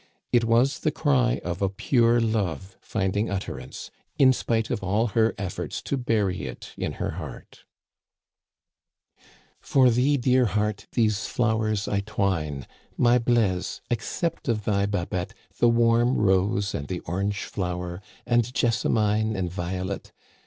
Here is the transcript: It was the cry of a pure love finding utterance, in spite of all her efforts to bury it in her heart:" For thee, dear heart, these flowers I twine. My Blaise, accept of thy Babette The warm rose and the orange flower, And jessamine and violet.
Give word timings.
It 0.31 0.45
was 0.45 0.79
the 0.79 0.89
cry 0.89 1.39
of 1.43 1.61
a 1.61 1.69
pure 1.69 2.19
love 2.19 2.75
finding 2.81 3.29
utterance, 3.29 3.91
in 4.17 4.33
spite 4.33 4.71
of 4.71 4.83
all 4.83 5.09
her 5.09 5.35
efforts 5.37 5.79
to 5.83 5.95
bury 5.95 6.47
it 6.47 6.71
in 6.75 6.93
her 6.93 7.11
heart:" 7.21 7.65
For 9.71 9.91
thee, 9.91 10.17
dear 10.17 10.45
heart, 10.45 10.87
these 10.93 11.27
flowers 11.27 11.87
I 11.87 11.99
twine. 11.99 12.65
My 12.97 13.19
Blaise, 13.19 13.79
accept 13.91 14.47
of 14.47 14.63
thy 14.65 14.87
Babette 14.87 15.35
The 15.59 15.69
warm 15.69 16.17
rose 16.17 16.73
and 16.73 16.87
the 16.87 17.01
orange 17.01 17.43
flower, 17.43 18.01
And 18.25 18.51
jessamine 18.55 19.35
and 19.35 19.51
violet. 19.51 20.13